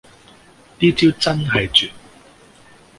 [0.79, 1.91] 呢招真係絕